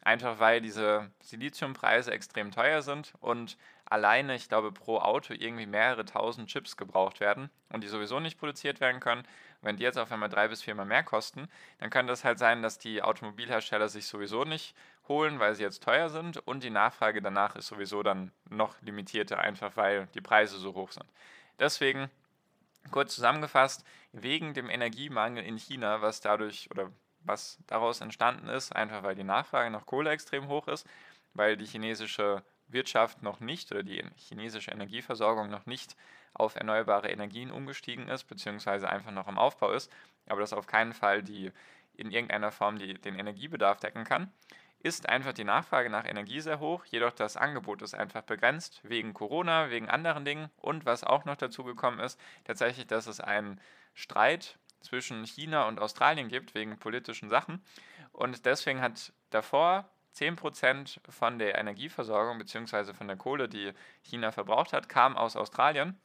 Einfach 0.00 0.38
weil 0.38 0.62
diese 0.62 1.10
Siliziumpreise 1.20 2.12
extrem 2.12 2.52
teuer 2.52 2.80
sind 2.80 3.12
und 3.20 3.58
alleine, 3.86 4.34
ich 4.34 4.48
glaube, 4.48 4.72
pro 4.72 4.98
Auto 4.98 5.32
irgendwie 5.32 5.66
mehrere 5.66 6.04
tausend 6.04 6.48
Chips 6.48 6.76
gebraucht 6.76 7.20
werden 7.20 7.50
und 7.70 7.82
die 7.82 7.88
sowieso 7.88 8.20
nicht 8.20 8.38
produziert 8.38 8.80
werden 8.80 9.00
können. 9.00 9.26
wenn 9.62 9.76
die 9.76 9.82
jetzt 9.82 9.98
auf 9.98 10.12
einmal 10.12 10.28
drei 10.28 10.48
bis 10.48 10.62
viermal 10.62 10.86
mehr 10.86 11.02
kosten, 11.02 11.48
dann 11.78 11.90
kann 11.90 12.06
das 12.06 12.24
halt 12.24 12.38
sein, 12.38 12.62
dass 12.62 12.78
die 12.78 13.02
Automobilhersteller 13.02 13.88
sich 13.88 14.06
sowieso 14.06 14.44
nicht 14.44 14.76
holen, 15.08 15.40
weil 15.40 15.54
sie 15.54 15.62
jetzt 15.62 15.82
teuer 15.82 16.08
sind 16.08 16.36
und 16.46 16.62
die 16.62 16.70
Nachfrage 16.70 17.22
danach 17.22 17.56
ist 17.56 17.66
sowieso 17.68 18.02
dann 18.02 18.32
noch 18.48 18.80
limitierter, 18.82 19.38
einfach 19.38 19.76
weil 19.76 20.06
die 20.14 20.20
Preise 20.20 20.58
so 20.58 20.74
hoch 20.74 20.92
sind. 20.92 21.06
Deswegen 21.58 22.10
kurz 22.90 23.14
zusammengefasst, 23.14 23.84
wegen 24.12 24.54
dem 24.54 24.70
Energiemangel 24.70 25.44
in 25.44 25.56
China, 25.56 26.02
was 26.02 26.20
dadurch 26.20 26.70
oder 26.70 26.92
was 27.20 27.58
daraus 27.66 28.00
entstanden 28.00 28.48
ist, 28.48 28.74
einfach 28.74 29.02
weil 29.02 29.14
die 29.14 29.24
Nachfrage 29.24 29.70
nach 29.70 29.86
Kohle 29.86 30.10
extrem 30.10 30.48
hoch 30.48 30.68
ist, 30.68 30.86
weil 31.34 31.56
die 31.56 31.66
chinesische 31.66 32.42
Wirtschaft 32.68 33.22
noch 33.22 33.40
nicht 33.40 33.70
oder 33.72 33.82
die 33.82 34.04
chinesische 34.16 34.70
Energieversorgung 34.70 35.50
noch 35.50 35.66
nicht 35.66 35.96
auf 36.34 36.56
erneuerbare 36.56 37.10
Energien 37.10 37.50
umgestiegen 37.50 38.08
ist, 38.08 38.24
beziehungsweise 38.24 38.88
einfach 38.88 39.12
noch 39.12 39.28
im 39.28 39.38
Aufbau 39.38 39.72
ist, 39.72 39.90
aber 40.26 40.40
das 40.40 40.52
auf 40.52 40.66
keinen 40.66 40.92
Fall 40.92 41.22
die 41.22 41.52
in 41.94 42.10
irgendeiner 42.10 42.52
Form 42.52 42.78
die, 42.78 42.94
den 42.94 43.18
Energiebedarf 43.18 43.80
decken 43.80 44.04
kann, 44.04 44.30
ist 44.80 45.08
einfach 45.08 45.32
die 45.32 45.44
Nachfrage 45.44 45.90
nach 45.90 46.04
Energie 46.04 46.40
sehr 46.40 46.60
hoch, 46.60 46.84
jedoch 46.84 47.12
das 47.12 47.36
Angebot 47.36 47.82
ist 47.82 47.94
einfach 47.94 48.22
begrenzt 48.22 48.80
wegen 48.82 49.14
Corona, 49.14 49.70
wegen 49.70 49.88
anderen 49.88 50.24
Dingen 50.24 50.50
und 50.58 50.84
was 50.84 51.04
auch 51.04 51.24
noch 51.24 51.36
dazu 51.36 51.64
gekommen 51.64 51.98
ist, 52.00 52.20
tatsächlich, 52.44 52.86
dass 52.86 53.06
es 53.06 53.20
einen 53.20 53.60
Streit 53.94 54.58
zwischen 54.82 55.24
China 55.24 55.66
und 55.66 55.80
Australien 55.80 56.28
gibt, 56.28 56.54
wegen 56.54 56.78
politischen 56.78 57.28
Sachen. 57.28 57.64
Und 58.12 58.46
deswegen 58.46 58.80
hat 58.80 59.12
davor 59.30 59.88
10% 60.16 60.98
von 61.10 61.38
der 61.38 61.58
Energieversorgung 61.58 62.38
bzw. 62.38 62.94
von 62.94 63.08
der 63.08 63.16
Kohle, 63.16 63.48
die 63.48 63.72
China 64.02 64.32
verbraucht 64.32 64.72
hat, 64.72 64.88
kam 64.88 65.16
aus 65.16 65.36
Australien. 65.36 65.98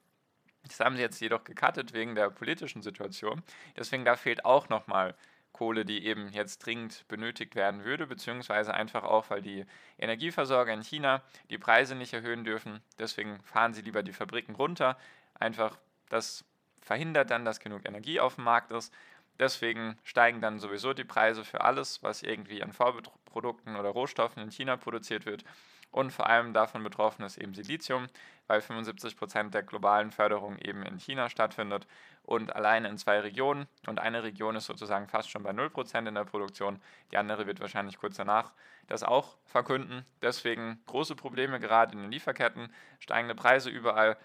Das 0.63 0.79
haben 0.79 0.95
sie 0.95 1.01
jetzt 1.01 1.19
jedoch 1.19 1.43
gecuttet 1.43 1.93
wegen 1.93 2.13
der 2.15 2.29
politischen 2.29 2.81
Situation. 2.81 3.41
Deswegen 3.77 4.05
da 4.05 4.15
fehlt 4.15 4.45
auch 4.45 4.69
nochmal 4.69 5.15
Kohle, 5.53 5.85
die 5.85 6.05
eben 6.05 6.29
jetzt 6.29 6.65
dringend 6.65 7.07
benötigt 7.07 7.55
werden 7.55 7.83
würde, 7.83 8.07
beziehungsweise 8.07 8.73
einfach 8.73 9.03
auch, 9.03 9.29
weil 9.29 9.41
die 9.41 9.65
Energieversorger 9.97 10.73
in 10.73 10.81
China 10.81 11.21
die 11.49 11.57
Preise 11.57 11.95
nicht 11.95 12.13
erhöhen 12.13 12.43
dürfen. 12.43 12.81
Deswegen 12.99 13.41
fahren 13.43 13.73
sie 13.73 13.81
lieber 13.81 14.03
die 14.03 14.13
Fabriken 14.13 14.55
runter. 14.55 14.97
Einfach 15.35 15.77
das 16.09 16.45
verhindert 16.81 17.31
dann, 17.31 17.45
dass 17.45 17.59
genug 17.59 17.85
Energie 17.85 18.19
auf 18.19 18.35
dem 18.35 18.43
Markt 18.43 18.71
ist. 18.71 18.93
Deswegen 19.41 19.97
steigen 20.03 20.39
dann 20.39 20.59
sowieso 20.59 20.93
die 20.93 21.03
Preise 21.03 21.43
für 21.43 21.61
alles, 21.61 22.03
was 22.03 22.21
irgendwie 22.21 22.61
an 22.61 22.73
Vorprodukten 22.73 23.75
oder 23.75 23.89
Rohstoffen 23.89 24.43
in 24.43 24.51
China 24.51 24.77
produziert 24.77 25.25
wird. 25.25 25.43
Und 25.89 26.11
vor 26.11 26.27
allem 26.27 26.53
davon 26.53 26.83
betroffen 26.83 27.25
ist 27.25 27.39
eben 27.39 27.55
Silizium, 27.55 28.05
weil 28.45 28.61
75 28.61 29.17
Prozent 29.17 29.55
der 29.55 29.63
globalen 29.63 30.11
Förderung 30.11 30.59
eben 30.59 30.83
in 30.83 30.99
China 30.99 31.27
stattfindet 31.27 31.87
und 32.21 32.55
allein 32.55 32.85
in 32.85 32.99
zwei 32.99 33.19
Regionen. 33.19 33.65
Und 33.87 33.97
eine 33.97 34.21
Region 34.21 34.55
ist 34.55 34.67
sozusagen 34.67 35.07
fast 35.07 35.31
schon 35.31 35.41
bei 35.41 35.49
0% 35.49 36.07
in 36.07 36.13
der 36.13 36.23
Produktion. 36.23 36.79
Die 37.11 37.17
andere 37.17 37.47
wird 37.47 37.59
wahrscheinlich 37.61 37.97
kurz 37.97 38.17
danach 38.17 38.51
das 38.85 39.01
auch 39.01 39.37
verkünden. 39.45 40.05
Deswegen 40.21 40.83
große 40.85 41.15
Probleme 41.15 41.59
gerade 41.59 41.93
in 41.93 42.03
den 42.03 42.11
Lieferketten, 42.11 42.71
steigende 42.99 43.33
Preise 43.33 43.71
überall. 43.71 44.17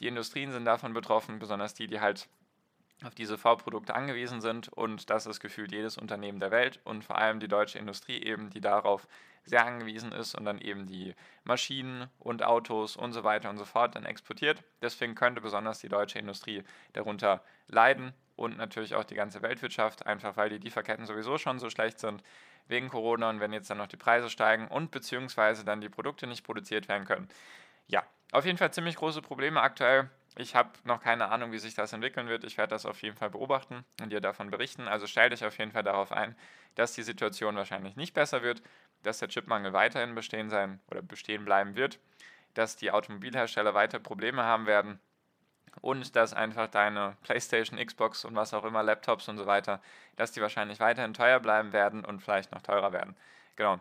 Die 0.00 0.08
Industrien 0.08 0.52
sind 0.52 0.66
davon 0.66 0.92
betroffen, 0.92 1.38
besonders 1.38 1.72
die, 1.72 1.86
die 1.86 2.00
halt 2.00 2.28
auf 3.04 3.14
diese 3.14 3.38
V-Produkte 3.38 3.94
angewiesen 3.94 4.40
sind 4.40 4.68
und 4.68 5.10
das 5.10 5.26
ist 5.26 5.40
gefühlt 5.40 5.72
jedes 5.72 5.96
Unternehmen 5.96 6.40
der 6.40 6.50
Welt 6.50 6.80
und 6.84 7.04
vor 7.04 7.18
allem 7.18 7.40
die 7.40 7.48
deutsche 7.48 7.78
Industrie 7.78 8.22
eben, 8.22 8.50
die 8.50 8.60
darauf 8.60 9.06
sehr 9.44 9.64
angewiesen 9.64 10.12
ist 10.12 10.34
und 10.34 10.44
dann 10.44 10.58
eben 10.60 10.86
die 10.86 11.14
Maschinen 11.44 12.08
und 12.18 12.42
Autos 12.42 12.96
und 12.96 13.12
so 13.12 13.24
weiter 13.24 13.50
und 13.50 13.56
so 13.56 13.64
fort 13.64 13.94
dann 13.94 14.04
exportiert. 14.04 14.62
Deswegen 14.82 15.14
könnte 15.14 15.40
besonders 15.40 15.78
die 15.78 15.88
deutsche 15.88 16.18
Industrie 16.18 16.64
darunter 16.92 17.42
leiden 17.68 18.12
und 18.36 18.56
natürlich 18.56 18.94
auch 18.94 19.04
die 19.04 19.14
ganze 19.14 19.42
Weltwirtschaft, 19.42 20.06
einfach 20.06 20.36
weil 20.36 20.50
die 20.50 20.58
Lieferketten 20.58 21.06
sowieso 21.06 21.38
schon 21.38 21.58
so 21.58 21.70
schlecht 21.70 21.98
sind 21.98 22.22
wegen 22.66 22.88
Corona 22.88 23.30
und 23.30 23.40
wenn 23.40 23.52
jetzt 23.52 23.70
dann 23.70 23.78
noch 23.78 23.86
die 23.86 23.96
Preise 23.96 24.28
steigen 24.28 24.68
und 24.68 24.90
beziehungsweise 24.90 25.64
dann 25.64 25.80
die 25.80 25.88
Produkte 25.88 26.26
nicht 26.26 26.44
produziert 26.44 26.88
werden 26.88 27.06
können. 27.06 27.28
Ja, 27.86 28.04
auf 28.32 28.44
jeden 28.44 28.58
Fall 28.58 28.72
ziemlich 28.72 28.96
große 28.96 29.22
Probleme 29.22 29.60
aktuell. 29.62 30.10
Ich 30.36 30.54
habe 30.54 30.70
noch 30.84 31.00
keine 31.00 31.30
Ahnung, 31.30 31.52
wie 31.52 31.58
sich 31.58 31.74
das 31.74 31.92
entwickeln 31.92 32.28
wird. 32.28 32.44
Ich 32.44 32.58
werde 32.58 32.70
das 32.70 32.86
auf 32.86 33.02
jeden 33.02 33.16
Fall 33.16 33.30
beobachten 33.30 33.84
und 34.00 34.10
dir 34.10 34.20
davon 34.20 34.50
berichten. 34.50 34.86
Also 34.86 35.06
stell 35.06 35.30
dich 35.30 35.44
auf 35.44 35.58
jeden 35.58 35.72
Fall 35.72 35.82
darauf 35.82 36.12
ein, 36.12 36.36
dass 36.74 36.92
die 36.92 37.02
Situation 37.02 37.56
wahrscheinlich 37.56 37.96
nicht 37.96 38.14
besser 38.14 38.42
wird, 38.42 38.62
dass 39.02 39.18
der 39.18 39.28
Chipmangel 39.28 39.72
weiterhin 39.72 40.14
bestehen 40.14 40.50
sein 40.50 40.80
oder 40.90 41.02
bestehen 41.02 41.44
bleiben 41.44 41.76
wird, 41.76 41.98
dass 42.54 42.76
die 42.76 42.90
Automobilhersteller 42.90 43.74
weiter 43.74 43.98
Probleme 43.98 44.44
haben 44.44 44.66
werden 44.66 45.00
und 45.80 46.16
dass 46.16 46.34
einfach 46.34 46.68
deine 46.68 47.16
PlayStation, 47.22 47.78
Xbox 47.78 48.24
und 48.24 48.34
was 48.34 48.54
auch 48.54 48.64
immer, 48.64 48.82
Laptops 48.82 49.28
und 49.28 49.38
so 49.38 49.46
weiter, 49.46 49.80
dass 50.16 50.32
die 50.32 50.40
wahrscheinlich 50.40 50.80
weiterhin 50.80 51.14
teuer 51.14 51.40
bleiben 51.40 51.72
werden 51.72 52.04
und 52.04 52.20
vielleicht 52.20 52.52
noch 52.52 52.62
teurer 52.62 52.92
werden. 52.92 53.16
Genau. 53.56 53.80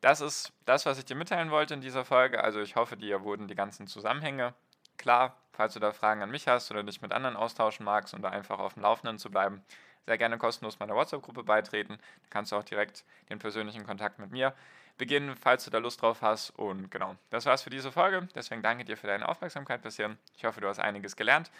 Das 0.00 0.20
ist 0.20 0.52
das, 0.66 0.86
was 0.86 0.98
ich 0.98 1.04
dir 1.04 1.16
mitteilen 1.16 1.50
wollte 1.50 1.74
in 1.74 1.80
dieser 1.80 2.04
Folge. 2.04 2.42
Also 2.42 2.60
ich 2.60 2.76
hoffe, 2.76 2.96
dir 2.96 3.22
wurden 3.22 3.48
die 3.48 3.54
ganzen 3.54 3.86
Zusammenhänge 3.86 4.54
klar. 4.98 5.36
Falls 5.52 5.72
du 5.72 5.80
da 5.80 5.92
Fragen 5.92 6.22
an 6.22 6.30
mich 6.30 6.48
hast 6.48 6.70
oder 6.70 6.82
dich 6.82 7.00
mit 7.00 7.12
anderen 7.12 7.36
austauschen 7.36 7.84
magst 7.84 8.12
und 8.12 8.20
da 8.22 8.28
einfach 8.28 8.58
auf 8.58 8.74
dem 8.74 8.82
Laufenden 8.82 9.18
zu 9.18 9.30
bleiben, 9.30 9.62
sehr 10.04 10.18
gerne 10.18 10.38
kostenlos 10.38 10.78
meiner 10.78 10.94
WhatsApp-Gruppe 10.94 11.44
beitreten. 11.44 11.94
Dann 11.96 12.30
kannst 12.30 12.52
du 12.52 12.56
auch 12.56 12.64
direkt 12.64 13.04
den 13.30 13.38
persönlichen 13.38 13.84
Kontakt 13.84 14.18
mit 14.18 14.30
mir 14.30 14.54
beginnen, 14.98 15.36
falls 15.36 15.64
du 15.64 15.70
da 15.70 15.78
Lust 15.78 16.02
drauf 16.02 16.22
hast. 16.22 16.50
Und 16.50 16.90
genau, 16.90 17.16
das 17.30 17.46
war's 17.46 17.62
für 17.62 17.70
diese 17.70 17.92
Folge. 17.92 18.28
Deswegen 18.34 18.62
danke 18.62 18.84
dir 18.84 18.96
für 18.96 19.06
deine 19.06 19.28
Aufmerksamkeit 19.28 19.82
bisher. 19.82 20.16
Ich 20.36 20.44
hoffe, 20.44 20.60
du 20.60 20.68
hast 20.68 20.78
einiges 20.78 21.16
gelernt. 21.16 21.50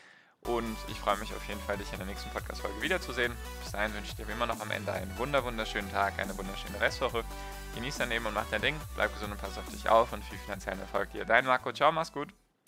Und 0.42 0.76
ich 0.88 1.00
freue 1.00 1.16
mich 1.16 1.32
auf 1.34 1.46
jeden 1.48 1.60
Fall, 1.60 1.76
dich 1.76 1.90
in 1.92 1.98
der 1.98 2.06
nächsten 2.06 2.30
Podcast-Folge 2.30 2.80
wiederzusehen. 2.80 3.32
Bis 3.62 3.72
dahin 3.72 3.92
wünsche 3.94 4.10
ich 4.10 4.16
dir 4.16 4.28
wie 4.28 4.32
immer 4.32 4.46
noch 4.46 4.60
am 4.60 4.70
Ende 4.70 4.92
einen 4.92 5.16
wunder 5.18 5.42
wunderschönen 5.42 5.90
Tag, 5.90 6.18
eine 6.18 6.36
wunderschöne 6.38 6.80
Restwoche. 6.80 7.24
Genieß 7.74 7.98
dein 7.98 8.10
Leben 8.10 8.26
und 8.26 8.34
mach 8.34 8.46
dein 8.50 8.62
Ding. 8.62 8.80
Bleib 8.94 9.12
gesund 9.12 9.32
und 9.32 9.40
pass 9.40 9.58
auf 9.58 9.68
dich 9.68 9.88
auf 9.88 10.12
und 10.12 10.24
viel 10.24 10.38
finanziellen 10.38 10.80
Erfolg 10.80 11.10
dir. 11.10 11.24
Dein 11.24 11.46
Marco. 11.46 11.72
Ciao, 11.72 11.90
mach's 11.90 12.12
gut. 12.12 12.32